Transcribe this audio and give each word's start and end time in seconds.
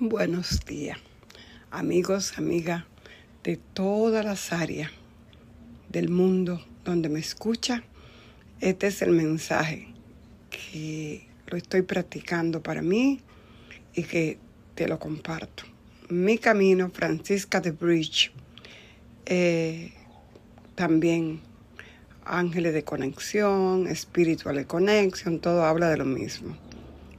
Buenos 0.00 0.60
días, 0.64 0.96
amigos, 1.72 2.38
amigas 2.38 2.84
de 3.42 3.56
todas 3.56 4.24
las 4.24 4.52
áreas 4.52 4.92
del 5.88 6.08
mundo 6.08 6.64
donde 6.84 7.08
me 7.08 7.18
escucha. 7.18 7.82
Este 8.60 8.86
es 8.86 9.02
el 9.02 9.10
mensaje 9.10 9.88
que 10.50 11.26
lo 11.48 11.56
estoy 11.56 11.82
practicando 11.82 12.62
para 12.62 12.80
mí 12.80 13.20
y 13.92 14.04
que 14.04 14.38
te 14.76 14.86
lo 14.86 15.00
comparto. 15.00 15.64
Mi 16.08 16.38
camino, 16.38 16.90
Francisca 16.90 17.60
de 17.60 17.72
Bridge, 17.72 18.30
eh, 19.26 19.94
también 20.76 21.40
ángeles 22.24 22.72
de 22.72 22.84
conexión, 22.84 23.88
espiritual 23.88 24.54
de 24.54 24.64
conexión, 24.64 25.40
todo 25.40 25.64
habla 25.64 25.90
de 25.90 25.96
lo 25.96 26.04
mismo. 26.04 26.56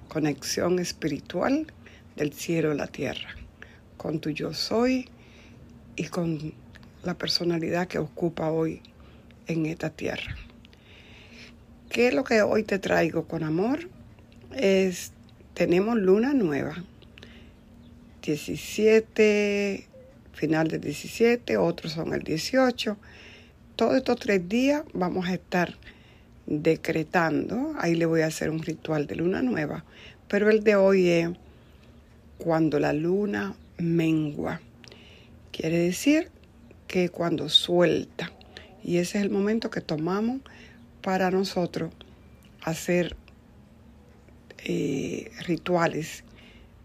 Conexión 0.07 0.79
espiritual 0.79 1.67
del 2.19 2.33
cielo 2.33 2.71
a 2.71 2.75
la 2.75 2.85
tierra, 2.85 3.29
con 3.97 4.19
tu 4.19 4.29
yo 4.29 4.53
soy 4.53 5.09
y 5.95 6.05
con 6.05 6.53
la 7.03 7.17
personalidad 7.17 7.87
que 7.87 7.97
ocupa 7.97 8.51
hoy 8.51 8.81
en 9.47 9.65
esta 9.65 9.89
tierra. 9.89 10.35
¿Qué 11.89 12.09
es 12.09 12.13
lo 12.13 12.23
que 12.23 12.43
hoy 12.43 12.63
te 12.63 12.77
traigo 12.77 13.27
con 13.27 13.43
amor? 13.43 13.89
Es, 14.55 15.13
tenemos 15.55 15.97
luna 15.97 16.35
nueva, 16.35 16.83
17, 18.21 19.87
final 20.33 20.67
del 20.67 20.81
17, 20.81 21.57
otros 21.57 21.93
son 21.93 22.13
el 22.13 22.21
18 22.21 22.97
todos 23.79 23.95
estos 23.95 24.19
tres 24.19 24.49
días 24.49 24.83
vamos 24.91 25.29
a 25.29 25.35
estar 25.35 25.73
decretando, 26.45 27.75
ahí 27.79 27.95
le 27.95 28.05
voy 28.05 28.23
a 28.23 28.25
hacer 28.25 28.49
un 28.49 28.61
ritual 28.61 29.07
de 29.07 29.15
luna 29.15 29.41
nueva, 29.41 29.85
pero 30.27 30.49
el 30.49 30.65
de 30.65 30.75
hoy 30.75 31.07
es 31.07 31.29
cuando 32.39 32.79
la 32.79 32.93
luna 32.93 33.55
mengua. 33.77 34.61
Quiere 35.51 35.77
decir 35.77 36.31
que 36.87 37.09
cuando 37.09 37.49
suelta. 37.49 38.31
Y 38.83 38.97
ese 38.97 39.19
es 39.19 39.25
el 39.25 39.29
momento 39.29 39.69
que 39.69 39.81
tomamos 39.81 40.41
para 41.01 41.29
nosotros 41.29 41.93
hacer 42.61 43.15
eh, 44.65 45.31
rituales 45.45 46.23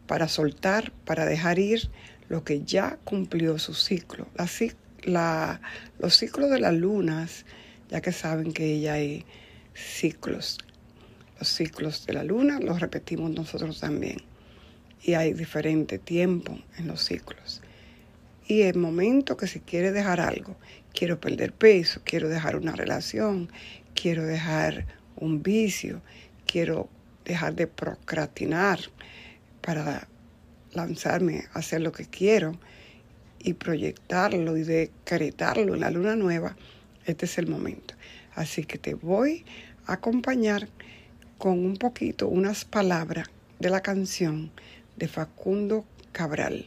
para 0.07 0.29
soltar, 0.29 0.93
para 1.05 1.25
dejar 1.25 1.59
ir 1.59 1.91
lo 2.29 2.45
que 2.45 2.63
ya 2.63 2.99
cumplió 3.05 3.59
su 3.59 3.75
ciclo. 3.75 4.27
Los 5.99 6.17
ciclos 6.17 6.51
de 6.51 6.61
las 6.61 6.75
lunas, 6.75 7.47
ya 7.91 8.01
que 8.01 8.13
saben 8.13 8.53
que 8.53 8.75
ella 8.75 8.95
hay 8.95 9.25
ciclos. 9.75 10.59
Los 11.39 11.49
ciclos 11.49 12.07
de 12.07 12.13
la 12.15 12.25
luna 12.25 12.61
los 12.61 12.81
repetimos 12.81 13.31
nosotros 13.31 13.81
también. 13.81 14.19
Y 15.05 15.15
hay 15.15 15.35
diferente 15.35 15.99
tiempo 15.99 16.59
en 16.79 16.89
los 16.89 17.05
ciclos. 17.05 17.63
Y 18.47 18.63
el 18.63 18.77
momento 18.77 19.37
que 19.37 19.47
si 19.47 19.61
quiere 19.61 19.93
dejar 19.93 20.21
algo, 20.21 20.57
quiero 20.93 21.21
perder 21.21 21.53
peso, 21.53 22.01
quiero 22.05 22.29
dejar 22.29 22.57
una 22.57 22.73
relación, 22.73 23.51
quiero 23.95 24.25
dejar 24.25 24.87
un 25.17 25.43
vicio, 25.43 26.01
quiero 26.47 26.89
dejar 27.25 27.55
de 27.55 27.67
procrastinar 27.67 28.81
para 29.61 30.09
lanzarme 30.73 31.45
a 31.53 31.61
hacer 31.61 31.83
lo 31.83 31.93
que 31.93 32.07
quiero, 32.07 32.59
y 33.45 33.53
proyectarlo 33.53 34.57
y 34.57 34.63
decretarlo 34.63 35.75
en 35.75 35.81
la 35.81 35.91
luna 35.91 36.17
nueva, 36.17 36.57
este 37.05 37.27
es 37.27 37.37
el 37.37 37.47
momento. 37.47 37.95
Así 38.35 38.65
que 38.65 38.79
te 38.79 38.95
voy 38.95 39.45
a 39.87 39.93
acompañar 39.93 40.67
con 41.37 41.59
un 41.59 41.77
poquito, 41.77 42.27
unas 42.27 42.65
palabras 42.65 43.29
de 43.61 43.69
la 43.69 43.83
canción 43.83 44.51
de 44.97 45.09
Facundo 45.09 45.85
Cabral. 46.13 46.67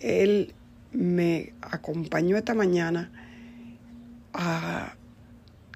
Él 0.00 0.54
me 0.92 1.52
acompañó 1.60 2.36
esta 2.36 2.54
mañana 2.54 3.10
a 4.32 4.94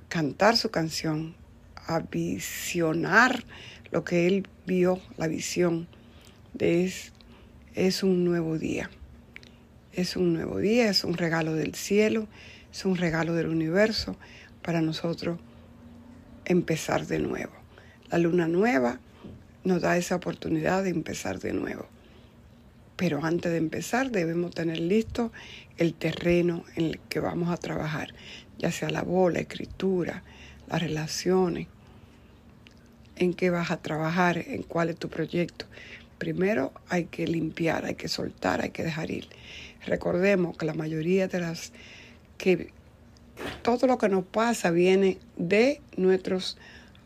cantar 0.08 0.56
su 0.56 0.70
canción, 0.70 1.34
a 1.76 2.00
visionar 2.00 3.44
lo 3.90 4.04
que 4.04 4.26
él 4.26 4.46
vio, 4.66 5.00
la 5.16 5.26
visión 5.26 5.88
es, 6.58 7.12
es 7.74 8.02
un 8.02 8.24
nuevo 8.24 8.58
día. 8.58 8.90
Es 9.92 10.16
un 10.16 10.34
nuevo 10.34 10.58
día, 10.58 10.88
es 10.88 11.04
un 11.04 11.14
regalo 11.14 11.54
del 11.54 11.74
cielo, 11.74 12.28
es 12.72 12.84
un 12.84 12.96
regalo 12.96 13.34
del 13.34 13.48
universo 13.48 14.16
para 14.62 14.80
nosotros 14.80 15.38
empezar 16.44 17.06
de 17.06 17.18
nuevo. 17.18 17.52
La 18.10 18.18
luna 18.18 18.46
nueva 18.46 19.00
nos 19.64 19.80
da 19.80 19.96
esa 19.96 20.16
oportunidad 20.16 20.84
de 20.84 20.90
empezar 20.90 21.38
de 21.38 21.52
nuevo. 21.52 21.86
Pero 22.96 23.24
antes 23.24 23.50
de 23.52 23.58
empezar 23.58 24.10
debemos 24.10 24.54
tener 24.54 24.78
listo 24.78 25.32
el 25.76 25.94
terreno 25.94 26.64
en 26.76 26.86
el 26.86 27.00
que 27.08 27.20
vamos 27.20 27.50
a 27.50 27.56
trabajar, 27.56 28.14
ya 28.58 28.70
sea 28.70 28.90
la 28.90 29.02
voz, 29.02 29.32
la 29.32 29.40
escritura, 29.40 30.22
las 30.68 30.80
relaciones, 30.82 31.66
en 33.16 33.34
qué 33.34 33.50
vas 33.50 33.70
a 33.70 33.76
trabajar, 33.76 34.38
en 34.38 34.62
cuál 34.62 34.90
es 34.90 34.96
tu 34.96 35.08
proyecto. 35.08 35.66
Primero 36.18 36.72
hay 36.88 37.04
que 37.04 37.26
limpiar, 37.26 37.84
hay 37.84 37.94
que 37.94 38.08
soltar, 38.08 38.62
hay 38.62 38.70
que 38.70 38.82
dejar 38.82 39.10
ir. 39.10 39.28
Recordemos 39.86 40.56
que 40.56 40.66
la 40.66 40.74
mayoría 40.74 41.28
de 41.28 41.40
las 41.40 41.72
que 42.36 42.70
todo 43.62 43.86
lo 43.86 43.98
que 43.98 44.08
nos 44.08 44.24
pasa 44.24 44.70
viene 44.70 45.18
de 45.36 45.80
nuestros 45.96 46.58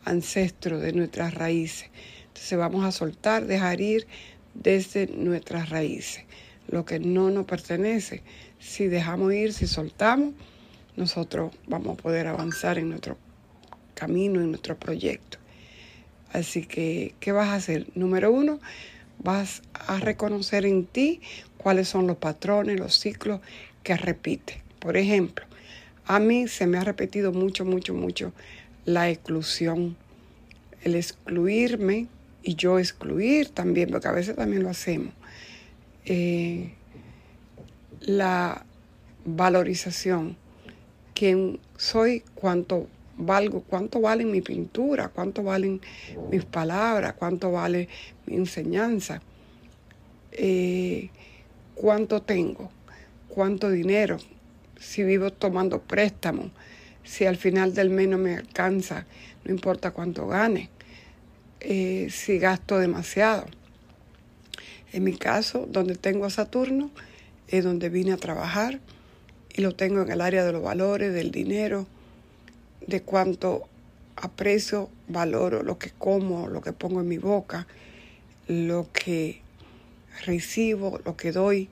ancestros, 0.03 0.81
de 0.81 0.93
nuestras 0.93 1.33
raíces. 1.33 1.89
Entonces 2.35 2.59
vamos 2.59 2.83
a 2.83 2.91
soltar, 2.91 3.45
dejar 3.45 3.79
ir 3.79 4.07
desde 4.53 5.07
nuestras 5.07 5.69
raíces. 5.69 6.25
Lo 6.67 6.83
que 6.83 6.99
no 6.99 7.31
nos 7.31 7.45
pertenece, 7.45 8.23
si 8.59 8.87
dejamos 8.87 9.33
ir, 9.33 9.53
si 9.53 9.67
soltamos, 9.67 10.33
nosotros 10.97 11.55
vamos 11.65 11.97
a 11.97 12.01
poder 12.01 12.27
avanzar 12.27 12.77
en 12.77 12.89
nuestro 12.89 13.17
camino, 13.93 14.41
en 14.41 14.49
nuestro 14.49 14.77
proyecto. 14.77 15.37
Así 16.33 16.65
que, 16.65 17.15
¿qué 17.21 17.31
vas 17.31 17.47
a 17.47 17.55
hacer? 17.55 17.87
Número 17.95 18.33
uno, 18.33 18.59
vas 19.23 19.61
a 19.73 20.01
reconocer 20.01 20.65
en 20.65 20.85
ti 20.85 21.21
cuáles 21.55 21.87
son 21.87 22.05
los 22.05 22.17
patrones, 22.17 22.77
los 22.77 22.99
ciclos 22.99 23.39
que 23.81 23.95
repite. 23.95 24.61
Por 24.79 24.97
ejemplo, 24.97 25.45
a 26.05 26.19
mí 26.19 26.49
se 26.49 26.67
me 26.67 26.79
ha 26.79 26.83
repetido 26.83 27.31
mucho, 27.31 27.63
mucho, 27.63 27.93
mucho 27.93 28.33
la 28.83 29.09
exclusión, 29.09 29.95
el 30.83 30.95
excluirme 30.95 32.09
y 32.45 32.53
yo 32.55 32.77
excluir 32.77 33.49
también, 33.49 33.89
porque 33.89 34.07
a 34.07 34.11
veces 34.11 34.35
también 34.35 34.61
lo 34.61 34.69
hacemos. 34.69 35.13
Eh, 36.05 36.73
la 38.01 38.63
valorización, 39.25 40.37
quién 41.15 41.59
soy, 41.75 42.21
cuánto 42.35 42.87
valgo, 43.17 43.61
cuánto 43.61 43.99
valen 43.99 44.31
mi 44.31 44.41
pintura, 44.41 45.09
cuánto 45.09 45.41
valen 45.41 45.81
mis 46.29 46.45
palabras, 46.45 47.13
cuánto 47.13 47.51
vale 47.51 47.89
mi 48.27 48.35
enseñanza, 48.35 49.21
eh, 50.31 51.09
cuánto 51.73 52.21
tengo, 52.21 52.69
cuánto 53.27 53.71
dinero, 53.71 54.17
si 54.79 55.03
vivo 55.03 55.33
tomando 55.33 55.81
préstamos, 55.81 56.51
si 57.03 57.25
al 57.25 57.37
final 57.37 57.73
del 57.73 57.89
mes 57.89 58.07
no 58.07 58.19
me 58.19 58.35
alcanza, 58.35 59.07
no 59.45 59.51
importa 59.51 59.89
cuánto 59.89 60.27
gane, 60.27 60.69
eh, 61.59 62.07
si 62.11 62.39
gasto 62.39 62.77
demasiado. 62.79 63.45
En 64.93 65.03
mi 65.03 65.17
caso, 65.17 65.67
donde 65.69 65.95
tengo 65.95 66.25
a 66.25 66.29
Saturno, 66.29 66.89
es 67.47 67.63
donde 67.63 67.89
vine 67.89 68.13
a 68.13 68.17
trabajar 68.17 68.79
y 69.53 69.61
lo 69.61 69.75
tengo 69.75 70.01
en 70.01 70.11
el 70.11 70.21
área 70.21 70.43
de 70.43 70.51
los 70.51 70.63
valores, 70.63 71.13
del 71.13 71.31
dinero, 71.31 71.87
de 72.85 73.01
cuánto 73.01 73.67
aprecio, 74.15 74.89
valoro 75.07 75.63
lo 75.63 75.77
que 75.77 75.91
como, 75.91 76.47
lo 76.47 76.61
que 76.61 76.73
pongo 76.73 77.01
en 77.01 77.07
mi 77.07 77.17
boca, 77.17 77.67
lo 78.47 78.87
que 78.91 79.41
recibo, 80.25 80.99
lo 81.03 81.17
que 81.17 81.31
doy, 81.31 81.69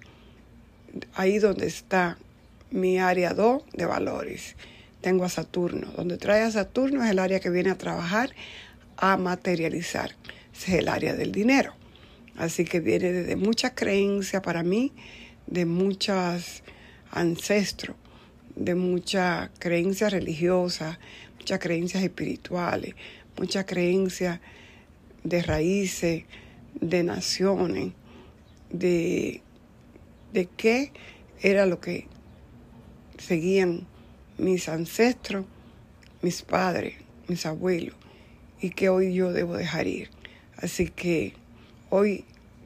ahí 1.16 1.40
donde 1.40 1.68
está 1.68 2.18
mi 2.72 3.00
área 3.00 3.34
2 3.34 3.63
de 3.74 3.86
valores. 3.86 4.56
Tengo 5.02 5.25
a 5.25 5.30
Saturno. 5.30 5.92
Donde 5.96 6.18
trae 6.18 6.42
a 6.42 6.52
Saturno 6.52 7.04
es 7.04 7.12
el 7.12 7.19
área 7.19 7.40
que 7.40 7.50
viene 7.50 7.69
a 7.69 7.78
trabajar, 7.78 8.31
a 8.98 9.18
materializar. 9.18 10.16
es 10.54 10.69
el 10.69 10.88
área 10.88 11.13
del 11.16 11.31
dinero. 11.31 11.74
Así 12.38 12.66
que 12.66 12.80
viene 12.80 13.12
de 13.12 13.36
muchas 13.36 13.74
creencias 13.75 14.42
para 14.42 14.63
mí, 14.63 14.92
de 15.48 15.66
muchos 15.66 16.63
ancestros 17.12 17.95
de 18.56 18.75
muchas 18.75 19.50
creencias 19.60 20.12
religiosas, 20.12 21.00
muchas 21.38 21.60
creencias 21.60 22.04
espirituales, 22.04 22.95
muchas 23.38 23.66
creencias 23.66 24.40
de 25.24 25.42
raíces, 25.42 26.24
de 26.80 27.04
naciones, 27.04 27.94
de, 28.69 29.42
de 30.34 30.46
qué 30.46 30.92
era 31.42 31.66
lo 31.66 31.80
que 31.80 32.07
seguían 33.18 33.88
mis 34.38 34.69
ancestros, 34.69 35.46
mis 36.22 36.42
padres, 36.42 36.96
mis 37.28 37.46
abuelos, 37.46 37.96
y 38.63 38.69
que 38.69 38.88
hoy 38.88 39.13
yo 39.13 39.33
debo 39.33 39.57
dejar 39.57 39.88
ir. 39.88 40.10
Así 40.56 40.88
que 40.88 41.33
hoy 41.89 42.24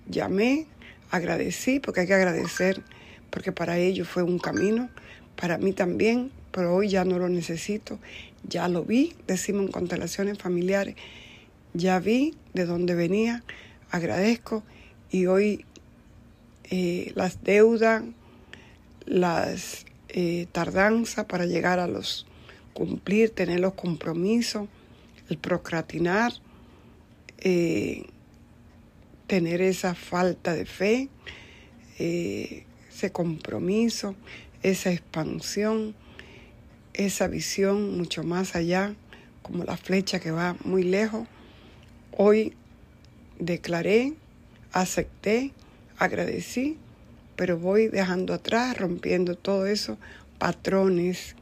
llamé 0.07 0.67
agradecí, 1.09 1.79
porque 1.79 2.01
hay 2.01 2.07
que 2.07 2.13
agradecer, 2.13 2.83
porque 3.31 3.51
para 3.51 3.79
ellos 3.79 4.07
fue 4.07 4.21
un 4.21 4.37
camino, 4.37 4.89
para 5.35 5.57
mí 5.57 5.73
también, 5.73 6.29
pero 6.51 6.75
hoy 6.75 6.89
ya 6.89 7.03
no 7.03 7.17
lo 7.17 7.29
necesito, 7.29 7.97
ya 8.47 8.67
lo 8.67 8.83
vi, 8.83 9.15
decimos 9.25 9.65
en 9.65 9.71
constelaciones 9.71 10.37
familiares, 10.37 10.95
ya 11.73 11.99
vi 11.99 12.35
de 12.53 12.65
dónde 12.65 12.93
venía, 12.93 13.43
agradezco 13.89 14.63
y 15.09 15.25
hoy 15.25 15.65
eh, 16.69 17.11
las 17.15 17.43
deudas, 17.43 18.03
las 19.07 19.85
eh, 20.09 20.45
tardanzas 20.51 21.25
para 21.25 21.47
llegar 21.47 21.79
a 21.79 21.87
los 21.87 22.27
cumplir, 22.73 23.31
tener 23.31 23.61
los 23.61 23.73
compromisos, 23.73 24.67
el 25.29 25.37
procrastinar, 25.37 26.33
eh, 27.39 28.07
tener 29.27 29.61
esa 29.61 29.93
falta 29.93 30.53
de 30.53 30.65
fe, 30.65 31.09
eh, 31.99 32.65
ese 32.89 33.11
compromiso, 33.11 34.15
esa 34.63 34.91
expansión, 34.91 35.95
esa 36.93 37.27
visión 37.27 37.97
mucho 37.97 38.23
más 38.23 38.55
allá, 38.55 38.95
como 39.41 39.63
la 39.63 39.77
flecha 39.77 40.19
que 40.19 40.31
va 40.31 40.55
muy 40.63 40.83
lejos. 40.83 41.27
Hoy 42.11 42.53
declaré, 43.39 44.13
acepté, 44.71 45.53
agradecí, 45.97 46.77
pero 47.35 47.57
voy 47.57 47.87
dejando 47.87 48.33
atrás, 48.33 48.77
rompiendo 48.77 49.35
todos 49.35 49.67
esos 49.69 49.97
patrones 50.39 51.35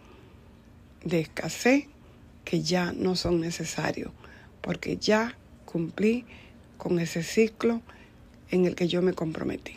de 1.04 1.22
escasez 1.22 1.88
que 2.46 2.62
ya 2.62 2.94
no 2.94 3.16
son 3.16 3.42
necesarios, 3.42 4.12
porque 4.62 4.98
ya 4.98 5.36
cumplí 5.66 6.24
con 6.78 7.00
ese 7.00 7.24
ciclo 7.24 7.82
en 8.52 8.66
el 8.66 8.76
que 8.76 8.88
yo 8.88 9.02
me 9.02 9.14
comprometí. 9.14 9.74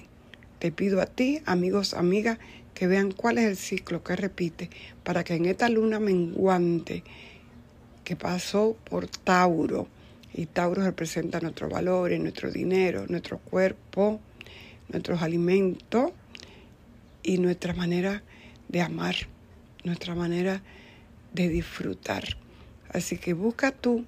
Te 0.59 0.71
pido 0.71 1.01
a 1.01 1.07
ti, 1.07 1.41
amigos, 1.47 1.95
amigas, 1.95 2.39
que 2.75 2.87
vean 2.87 3.11
cuál 3.11 3.39
es 3.39 3.47
el 3.47 3.57
ciclo 3.57 4.05
que 4.05 4.15
repite 4.15 4.71
para 5.03 5.25
que 5.25 5.35
en 5.35 5.47
esta 5.47 5.69
luna 5.69 5.99
menguante 5.99 7.03
que 8.05 8.15
pasó 8.15 8.77
por 8.85 9.09
Tauro, 9.09 9.89
y 10.33 10.47
Tauro 10.47 10.83
representa 10.83 11.41
nuestros 11.41 11.71
valores, 11.71 12.21
nuestro 12.21 12.51
dinero, 12.51 13.07
nuestro 13.09 13.39
cuerpo, 13.39 14.21
nuestros 14.89 15.23
alimentos 15.23 16.13
y 17.23 17.39
nuestra 17.39 17.75
manera 17.75 18.23
de 18.69 18.83
amar, 18.83 19.17
nuestra 19.85 20.15
manera 20.15 20.63
de 21.33 21.49
disfrutar. 21.49 22.25
Así 22.93 23.19
que 23.19 23.33
busca 23.35 23.73
tú 23.73 24.05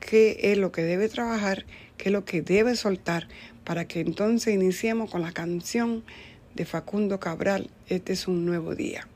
qué 0.00 0.38
es 0.42 0.58
lo 0.58 0.72
que 0.72 0.82
debe 0.82 1.08
trabajar, 1.08 1.64
qué 1.96 2.08
es 2.08 2.12
lo 2.12 2.24
que 2.24 2.42
debe 2.42 2.76
soltar, 2.76 3.28
para 3.64 3.86
que 3.86 4.00
entonces 4.00 4.54
iniciemos 4.54 5.10
con 5.10 5.22
la 5.22 5.32
canción 5.32 6.04
de 6.54 6.64
Facundo 6.64 7.18
Cabral, 7.18 7.70
Este 7.88 8.12
es 8.12 8.28
un 8.28 8.44
nuevo 8.46 8.74
día. 8.74 9.08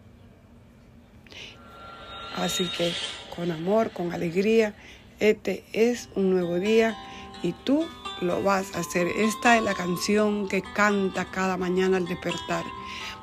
Así 2.37 2.69
que 2.77 2.93
con 3.35 3.51
amor, 3.51 3.91
con 3.93 4.13
alegría, 4.13 4.75
este 5.21 5.65
es 5.73 6.09
un 6.15 6.31
nuevo 6.31 6.59
día 6.59 6.97
y 7.43 7.53
tú 7.65 7.87
lo 8.21 8.43
vas 8.43 8.75
a 8.75 8.81
hacer. 8.81 9.07
Esta 9.07 9.57
es 9.57 9.63
la 9.63 9.75
canción 9.75 10.49
que 10.49 10.63
canta 10.63 11.25
cada 11.31 11.57
mañana 11.57 11.97
al 11.97 12.07
despertar 12.07 12.65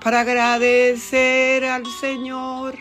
para 0.03 0.21
agradecer 0.21 1.65
al 1.65 1.85
Señor 1.85 2.75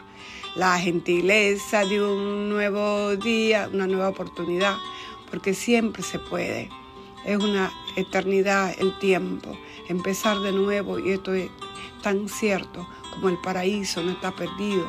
la 0.55 0.79
gentileza 0.79 1.85
de 1.85 2.03
un 2.03 2.49
nuevo 2.49 3.17
día, 3.17 3.69
una 3.73 3.87
nueva 3.87 4.09
oportunidad, 4.09 4.77
porque 5.31 5.55
siempre 5.55 6.03
se 6.03 6.19
puede. 6.19 6.69
Es 7.25 7.39
una 7.39 7.73
eternidad 7.97 8.75
el 8.79 8.99
tiempo, 8.99 9.57
empezar 9.89 10.39
de 10.41 10.53
nuevo 10.53 10.99
y 10.99 11.13
esto 11.13 11.35
es 11.35 11.51
tan 12.03 12.29
cierto 12.29 12.87
como 13.11 13.29
el 13.29 13.39
paraíso 13.39 14.03
no 14.03 14.13
está 14.13 14.31
perdido. 14.33 14.87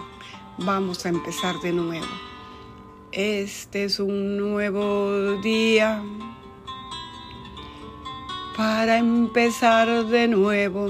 Vamos 0.57 1.05
a 1.05 1.09
empezar 1.09 1.59
de 1.61 1.71
nuevo. 1.73 2.05
Este 3.11 3.85
es 3.85 3.99
un 3.99 4.37
nuevo 4.37 5.39
día 5.41 6.03
para 8.57 8.97
empezar 8.97 10.05
de 10.05 10.27
nuevo 10.27 10.89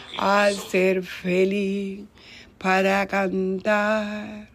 a 0.17 0.49
ser 0.51 1.03
feliz, 1.03 2.05
para 2.57 3.05
cantar, 3.07 4.49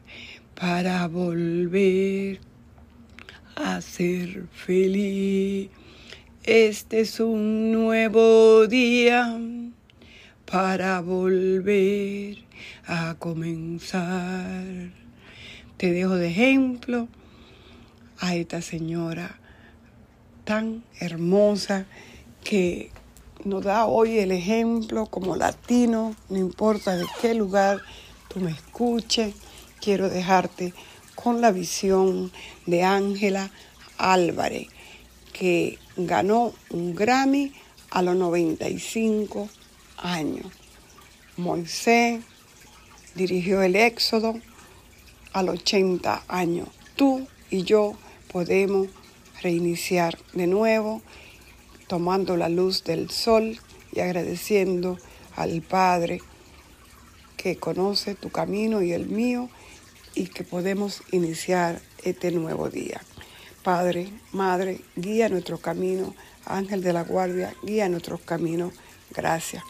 para 0.55 1.06
volver 1.08 2.41
a 3.56 3.81
ser 3.81 4.47
feliz. 4.53 5.70
Este 6.44 7.00
es 7.00 7.19
un 7.19 7.73
nuevo 7.73 8.67
día 8.67 9.38
para 10.44 11.00
volver 11.00 12.38
a 12.87 13.17
comenzar. 13.19 14.62
Te 15.76 15.93
dejo 15.93 16.14
de 16.14 16.29
ejemplo 16.29 17.08
a 18.19 18.35
esta 18.37 18.62
señora 18.62 19.38
tan 20.44 20.85
hermosa 21.00 21.87
que 22.44 22.91
nos 23.46 23.62
da 23.62 23.87
hoy 23.87 24.19
el 24.19 24.32
ejemplo 24.32 25.06
como 25.06 25.37
latino, 25.37 26.16
no 26.28 26.37
importa 26.37 26.96
de 26.96 27.06
qué 27.20 27.32
lugar 27.32 27.81
tú 28.28 28.40
me 28.40 28.50
escuches, 28.50 29.34
quiero 29.81 30.08
dejarte 30.08 30.75
con 31.14 31.40
la 31.40 31.52
visión 31.52 32.32
de 32.66 32.82
Ángela 32.82 33.50
Álvarez, 33.98 34.66
que 35.32 35.78
ganó 35.96 36.54
un 36.70 36.96
Grammy 36.96 37.52
a 37.90 38.02
los 38.02 38.16
95 38.16 39.48
años. 39.98 40.46
Moisés 41.36 42.24
dirigió 43.15 43.62
el 43.62 43.76
Éxodo 43.76 44.34
a 45.32 45.44
los 45.44 45.60
80 45.60 46.24
años. 46.26 46.69
Tú 46.96 47.29
y 47.50 47.62
yo 47.62 47.94
podemos 48.32 48.88
reiniciar 49.41 50.19
de 50.32 50.48
nuevo 50.48 51.00
tomando 51.86 52.36
la 52.36 52.48
luz 52.48 52.84
del 52.84 53.10
sol 53.10 53.58
y 53.93 54.00
agradeciendo 54.00 54.98
al 55.34 55.62
Padre 55.62 56.20
que 57.36 57.56
conoce 57.56 58.14
tu 58.14 58.31
camino 58.31 58.82
y 58.82 58.93
el 58.93 59.06
mío 59.06 59.48
y 60.14 60.26
que 60.26 60.44
podemos 60.44 61.02
iniciar 61.12 61.81
este 62.02 62.31
nuevo 62.31 62.70
día. 62.70 63.00
Padre, 63.62 64.10
Madre, 64.32 64.81
guía 64.96 65.28
nuestro 65.28 65.58
camino, 65.58 66.14
Ángel 66.44 66.82
de 66.82 66.93
la 66.93 67.02
Guardia, 67.02 67.55
guía 67.62 67.88
nuestros 67.88 68.20
caminos. 68.20 68.72
Gracias. 69.10 69.62